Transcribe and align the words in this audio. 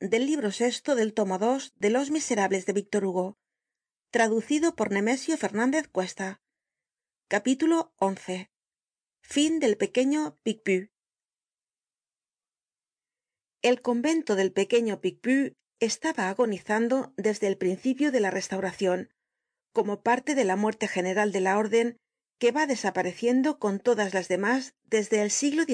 del 0.00 0.26
libro 0.26 0.52
sexto 0.52 0.96
del 0.96 1.14
tomo 1.14 1.38
dos 1.38 1.72
de 1.76 1.88
los 1.88 2.10
miserables 2.10 2.66
de 2.66 2.74
víctor 2.74 3.06
hugo 3.06 3.38
traducido 4.10 4.76
por 4.76 4.92
nemesio 4.92 5.38
fernandez 5.38 5.88
cuesta. 5.88 6.42
Capítulo 7.26 7.94
fin 9.22 9.60
del 9.60 9.78
pequeño 9.78 10.38
picpus. 10.42 10.90
El 13.62 13.80
convento 13.80 14.36
del 14.36 14.52
pequeño 14.52 15.00
picpus 15.00 15.52
estaba 15.80 16.28
agonizando 16.28 17.14
desde 17.16 17.46
el 17.46 17.56
principio 17.56 18.12
de 18.12 18.20
la 18.20 18.30
restauracion 18.30 19.08
como 19.72 20.02
parte 20.02 20.34
de 20.34 20.44
la 20.44 20.56
muerte 20.56 20.86
general 20.86 21.32
de 21.32 21.40
la 21.40 21.56
orden 21.56 21.96
que 22.38 22.52
va 22.52 22.66
desapareciendo 22.66 23.58
con 23.58 23.80
todas 23.80 24.12
las 24.12 24.28
demás 24.28 24.74
desde 24.84 25.22
el 25.22 25.30
siglo 25.30 25.64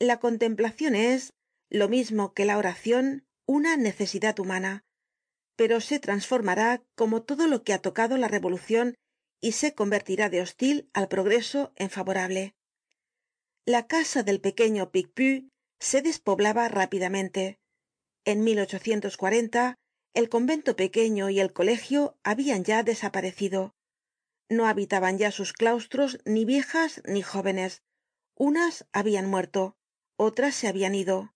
la 0.00 0.18
contemplacion 0.18 0.94
es 0.94 1.34
lo 1.68 1.88
mismo 1.88 2.32
que 2.32 2.46
la 2.46 2.56
oracion 2.56 3.26
una 3.46 3.76
necesidad 3.76 4.38
humana. 4.40 4.82
Pero 5.56 5.82
se 5.82 6.00
trasformará 6.00 6.82
como 6.94 7.22
todo 7.22 7.46
lo 7.46 7.62
que 7.62 7.74
ha 7.74 7.82
tocado 7.82 8.16
la 8.16 8.26
revolucion 8.26 8.94
y 9.42 9.52
se 9.52 9.74
convertirá 9.74 10.30
de 10.30 10.40
hostil 10.40 10.88
al 10.94 11.08
progreso 11.08 11.72
en 11.76 11.90
favorable. 11.90 12.54
La 13.66 13.86
casa 13.86 14.22
del 14.22 14.40
pequeño 14.40 14.90
picpus 14.90 15.50
se 15.78 16.00
despoblaba 16.00 16.68
rápidamente. 16.68 17.58
En 18.24 18.46
el 20.12 20.28
convento 20.28 20.76
pequeño 20.76 21.30
y 21.30 21.40
el 21.40 21.52
colegio 21.52 22.18
habian 22.24 22.64
ya 22.64 22.82
desaparecido. 22.82 23.74
No 24.48 24.66
habitaban 24.66 25.18
ya 25.18 25.30
sus 25.30 25.52
claustros 25.52 26.20
ni 26.24 26.46
viejas 26.46 27.02
ni 27.04 27.20
jóvenes. 27.22 27.82
Unas 28.34 28.86
habian 28.92 29.26
muerto 29.26 29.76
otras 30.22 30.54
se 30.54 30.68
habian 30.68 30.94
ido. 30.94 31.32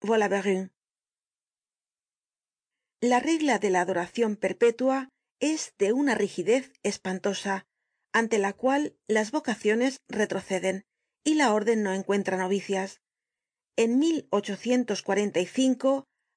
Voilà 0.00 0.28
la 3.00 3.18
regla 3.18 3.58
de 3.58 3.70
la 3.70 3.80
adoracion 3.80 4.36
perpétua 4.36 5.08
es 5.40 5.74
de 5.76 5.92
una 5.92 6.14
rigidez 6.14 6.72
espantosa 6.84 7.66
ante 8.12 8.38
la 8.38 8.52
cual 8.52 8.96
las 9.08 9.32
vocaciones 9.32 9.96
retroceden 10.08 10.84
y 11.24 11.34
la 11.34 11.52
orden 11.52 11.82
no 11.82 11.92
encuentra 11.92 12.36
novicias. 12.36 13.00
En 13.76 13.98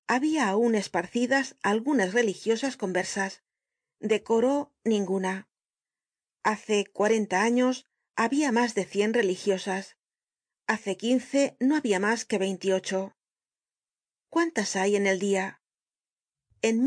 habia 0.08 0.50
aun 0.50 0.74
esparcidas 0.74 1.56
algunas 1.62 2.14
religiosas 2.14 2.78
conversas. 2.78 3.44
Decoro 4.00 4.74
ninguna. 4.84 5.48
Hace 6.44 6.86
cuarenta 6.86 7.44
años 7.44 7.86
habia 8.16 8.52
mas 8.52 8.74
de 8.74 8.86
cien 8.86 9.14
religiosas 9.14 9.98
hace 10.68 10.98
quince 10.98 11.56
no 11.60 11.76
habia 11.76 12.00
mas 12.00 12.26
que 12.26 12.38
veintiocho. 12.38 13.16
Cuántas 14.30 14.76
hay 14.76 14.96
en 14.96 15.08
el 15.08 15.20
dia 15.20 15.62
en 16.62 16.84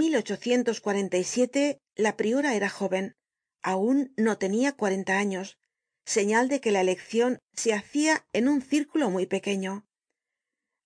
la 1.96 2.16
priora 2.16 2.54
era 2.54 2.68
jóven 2.68 3.14
aun 3.62 4.12
no 4.16 4.38
tenia 4.38 4.72
cuarenta 4.72 5.18
años 5.18 5.58
señal 6.04 6.48
de 6.48 6.60
que 6.60 6.72
la 6.72 6.80
eleccion 6.80 7.38
se 7.54 7.74
hacia 7.74 8.26
en 8.32 8.48
un 8.48 8.62
círculo 8.62 9.10
muy 9.10 9.26
pequeño. 9.26 9.86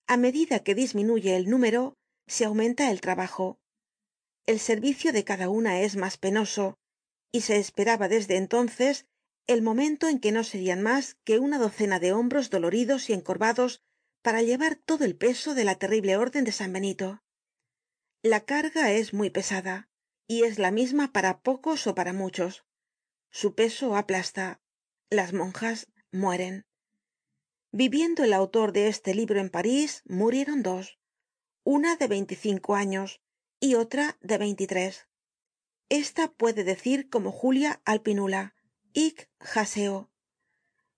A 0.06 0.16
medida 0.16 0.58
que 0.64 0.74
disminuye 0.74 1.36
el 1.36 1.48
número 1.48 1.94
se 2.26 2.44
aumenta 2.44 2.90
el 2.90 3.00
trabajo. 3.00 3.58
El 4.46 4.58
servicio 4.58 5.12
de 5.12 5.24
cada 5.24 5.48
una 5.48 5.80
es 5.80 5.96
mas 5.96 6.18
penoso 6.18 6.76
y 7.30 7.42
se 7.42 7.56
esperaba 7.56 8.08
desde 8.08 8.36
entonces 8.36 9.06
el 9.46 9.62
momento 9.62 10.08
en 10.08 10.18
que 10.18 10.32
no 10.32 10.44
serian 10.44 10.82
mas 10.82 11.16
que 11.24 11.38
una 11.38 11.58
docena 11.58 11.98
de 11.98 12.12
hombros 12.12 12.50
doloridos 12.50 13.10
y 13.10 13.12
encorvados 13.12 13.82
para 14.22 14.42
llevar 14.42 14.76
todo 14.76 15.04
el 15.04 15.16
peso 15.16 15.54
de 15.54 15.64
la 15.64 15.74
terrible 15.76 16.16
orden 16.16 16.44
de 16.44 16.52
san 16.52 16.72
benito. 16.72 17.22
La 18.22 18.40
carga 18.40 18.92
es 18.92 19.12
muy 19.12 19.30
pesada 19.30 19.88
y 20.28 20.44
es 20.44 20.58
la 20.58 20.70
misma 20.70 21.12
para 21.12 21.40
pocos 21.40 21.86
ó 21.86 21.94
para 21.94 22.12
muchos. 22.12 22.64
Su 23.30 23.54
peso 23.54 23.96
aplasta 23.96 24.60
las 25.10 25.32
monjas 25.32 25.88
mueren. 26.12 26.64
Viviendo 27.72 28.22
el 28.22 28.32
autor 28.32 28.72
de 28.72 28.88
este 28.88 29.14
libro 29.14 29.40
en 29.40 29.50
parís 29.50 30.02
murieron 30.04 30.62
dos 30.62 30.98
una 31.64 31.96
de 31.96 32.08
veinticinco 32.08 32.74
años 32.74 33.20
y 33.60 33.74
otra 33.74 34.18
de 34.20 34.38
veintitrés. 34.38 35.08
Esta 35.88 36.32
puede 36.32 36.64
decir 36.64 37.08
como 37.08 37.30
julia 37.30 37.80
alpinula 37.84 38.54
hic 38.94 39.30
jaceo 39.40 40.12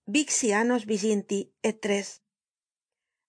vixi 0.05 0.53
annos 0.53 0.85
viginti 0.85 1.53
et 1.63 1.79
tres. 1.81 2.21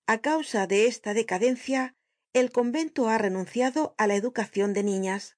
A 0.06 0.18
causa 0.20 0.66
de 0.66 0.86
esta 0.86 1.14
decadencia 1.14 1.94
el 2.32 2.52
convento 2.52 3.08
ha 3.08 3.16
renunciado 3.18 3.94
á 3.96 4.06
la 4.06 4.16
educacion 4.16 4.74
de 4.74 4.82
niñas. 4.82 5.36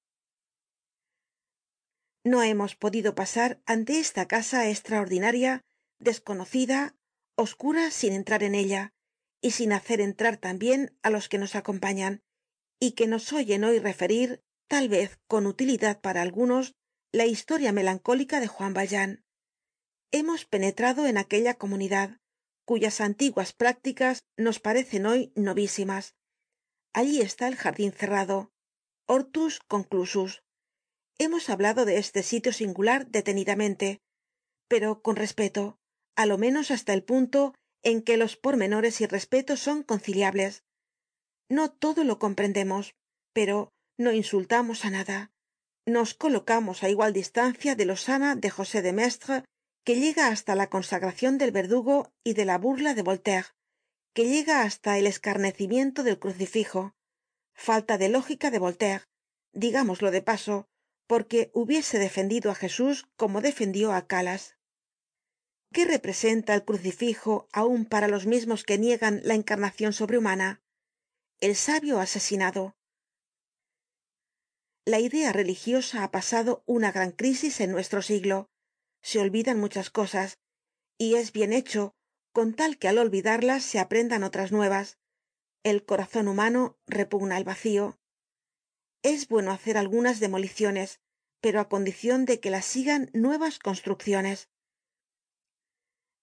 No 2.24 2.42
hemos 2.42 2.74
podido 2.74 3.14
pasar 3.14 3.62
ante 3.66 4.00
esta 4.00 4.26
casa 4.26 4.66
estraordinaria 4.66 5.62
desconocida 6.00 6.96
oscura 7.36 7.90
sin 7.90 8.12
entrar 8.12 8.42
en 8.42 8.54
ella 8.54 8.92
y 9.40 9.52
sin 9.52 9.72
hacer 9.72 10.00
entrar 10.00 10.38
también 10.38 10.96
á 11.02 11.10
los 11.10 11.28
que 11.28 11.38
nos 11.38 11.54
acompañan 11.54 12.22
y 12.80 12.92
que 12.92 13.06
nos 13.06 13.32
oyen 13.32 13.64
hoy 13.64 13.78
referir 13.78 14.42
tal 14.66 14.88
vez 14.88 15.18
con 15.28 15.46
utilidad 15.46 16.00
para 16.00 16.22
algunos 16.22 16.74
la 17.10 17.24
historia 17.24 17.72
melancólica 17.72 18.38
de 18.38 18.48
juan 18.48 18.74
valjean. 18.74 19.24
Hemos 20.10 20.44
penetrado 20.44 21.06
en 21.06 21.16
aquella 21.16 21.54
comunidad 21.54 22.20
cuyas 22.66 23.00
antiguas 23.00 23.54
prácticas 23.54 24.20
nos 24.36 24.60
parecen 24.60 25.06
hoy 25.06 25.32
novísimas. 25.34 26.14
Allí 26.92 27.22
está 27.22 27.48
el 27.48 27.56
jardin 27.56 27.92
cerrado. 27.92 28.52
Hortus 29.06 29.60
conclusus. 29.60 30.42
Hemos 31.18 31.48
hablado 31.48 31.86
de 31.86 31.96
este 31.96 32.22
sitio 32.22 32.52
singular 32.52 33.06
detenidamente 33.06 34.00
pero 34.68 35.00
con 35.00 35.16
respeto 35.16 35.78
á 36.14 36.26
lo 36.26 36.36
menos 36.36 36.70
hasta 36.70 36.92
el 36.92 37.04
punto 37.04 37.54
en 37.82 38.02
que 38.02 38.18
los 38.18 38.36
pormenores 38.36 39.00
y 39.00 39.06
respeto 39.06 39.56
son 39.56 39.82
conciliables. 39.82 40.62
No 41.48 41.70
todo 41.70 42.04
lo 42.04 42.18
comprendemos 42.18 42.94
pero 43.32 43.72
no 43.96 44.12
insultamos 44.12 44.84
á 44.84 44.90
nada 44.90 45.32
nos 45.88 46.14
colocamos 46.14 46.82
á 46.82 46.88
igual 46.94 47.12
distancia 47.12 47.72
de 47.74 47.84
losana 47.90 48.30
de 48.36 48.50
josé 48.56 48.82
de 48.82 48.92
maistre 48.92 49.44
que 49.86 49.94
llega 50.02 50.28
hasta 50.28 50.54
la 50.54 50.70
consagracion 50.74 51.38
del 51.38 51.52
verdugo 51.52 52.12
y 52.24 52.34
de 52.34 52.44
la 52.44 52.58
burla 52.58 52.94
de 52.94 53.02
voltaire 53.02 53.48
que 54.14 54.28
llega 54.32 54.62
hasta 54.62 54.98
el 54.98 55.06
escarnecimiento 55.06 56.02
del 56.02 56.18
crucifijo. 56.18 56.94
Falta 57.54 57.98
de 57.98 58.08
lógica 58.08 58.50
de 58.50 58.58
voltaire 58.58 59.04
digámoslo 59.52 60.10
de 60.10 60.22
paso 60.22 60.66
porque 61.06 61.50
hubiese 61.54 61.98
defendido 61.98 62.50
á 62.50 62.54
jesús 62.54 63.06
como 63.16 63.40
defendió 63.40 63.92
á 63.92 64.06
calas. 64.06 64.56
Qué 65.72 65.84
representa 65.84 66.54
el 66.54 66.64
crucifijo 66.64 67.48
aun 67.52 67.84
para 67.84 68.08
los 68.08 68.26
mismos 68.26 68.64
que 68.64 68.78
niegan 68.78 69.20
la 69.24 69.34
encarnacion 69.34 69.92
sobrehumana 69.92 70.62
el 71.40 71.54
sabio 71.54 72.00
asesinado 72.00 72.74
la 74.88 75.00
idea 75.00 75.34
religiosa 75.34 76.02
ha 76.02 76.10
pasado 76.10 76.62
una 76.64 76.92
gran 76.92 77.12
crisis 77.12 77.60
en 77.60 77.70
nuestro 77.70 78.00
siglo. 78.00 78.48
Se 79.02 79.18
olvidan 79.18 79.60
muchas 79.60 79.90
cosas 79.90 80.38
y 80.96 81.16
es 81.16 81.32
bien 81.32 81.52
hecho 81.52 81.94
con 82.32 82.54
tal 82.54 82.78
que 82.78 82.88
al 82.88 82.96
olvidarlas 82.96 83.62
se 83.62 83.80
aprendan 83.80 84.22
otras 84.22 84.50
nuevas. 84.50 84.96
El 85.62 85.84
corazon 85.84 86.26
humano 86.26 86.78
repugna 86.86 87.36
el 87.36 87.44
vacío. 87.44 87.98
Es 89.02 89.28
bueno 89.28 89.52
hacer 89.52 89.76
algunas 89.76 90.20
demoliciones 90.20 91.00
pero 91.42 91.60
á 91.60 91.68
condicion 91.68 92.24
de 92.24 92.40
que 92.40 92.50
las 92.50 92.64
sigan 92.64 93.10
nuevas 93.12 93.58
construcciones. 93.58 94.48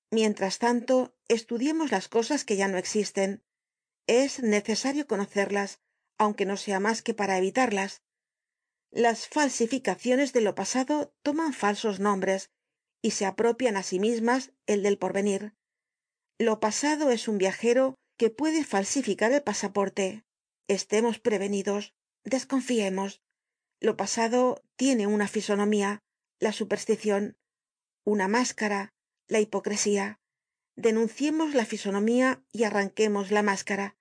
Mientras 0.10 0.58
tanto 0.58 1.16
estudiemos 1.28 1.92
las 1.92 2.08
cosas 2.08 2.44
que 2.44 2.58
ya 2.58 2.68
no 2.68 2.80
existen. 2.80 3.44
Es 4.08 4.42
necesario 4.42 5.06
conocerlas 5.06 5.82
aunque 6.18 6.48
no 6.48 6.58
sea 6.58 6.80
mas 6.80 7.04
que 7.04 7.14
para 7.14 7.38
evitarlas 7.38 8.02
las 8.96 9.28
falsificaciones 9.28 10.32
de 10.32 10.40
lo 10.40 10.56
pasado 10.56 11.14
toman 11.22 11.52
falsos 11.52 12.00
nombres 12.00 12.50
y 13.02 13.12
se 13.12 13.26
apropian 13.26 13.76
á 13.76 13.84
sí 13.84 14.00
mismas 14.00 14.54
el 14.68 14.84
del 14.84 14.98
porvenir. 14.98 15.54
Lo 16.40 16.62
pasado 16.62 17.12
es 17.12 17.28
un 17.28 17.38
viajero 17.38 17.96
que 18.18 18.30
puede 18.30 18.64
falsificar 18.64 19.34
el 19.34 19.44
pasaporte. 19.44 20.24
Estemos 20.70 21.20
prevenidos 21.20 21.94
desconfiemos. 22.24 23.22
Lo 23.82 23.98
pasado 23.98 24.64
tiene 24.78 25.08
una 25.08 25.28
fisonomía 25.28 26.00
la 26.40 26.54
supersticion 26.54 27.38
una 28.06 28.30
máscara 28.30 28.94
la 29.28 29.42
hipocresía. 29.42 30.22
Denunciemos 30.78 31.54
la 31.54 31.66
fisonomía 31.66 32.46
y 32.54 32.64
arranquemos 32.64 33.30
la 33.30 33.44
máscara. 33.44 33.98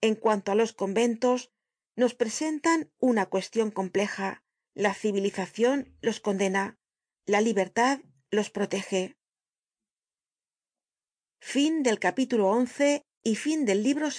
En 0.00 0.14
cuanto 0.14 0.52
á 0.52 0.54
los 0.54 0.72
conventos 0.72 1.50
nos 1.96 2.14
presentan 2.14 2.92
una 2.98 3.26
cuestion 3.26 3.70
compleja. 3.70 4.44
La 4.74 4.94
civilizacion 4.94 5.96
los 6.00 6.20
condena 6.20 6.78
la 7.24 7.40
libertad 7.40 8.00
los 8.30 8.50
protege. 8.50 9.16
Fin 11.40 11.82
del 13.64 13.82
libro 13.82 14.10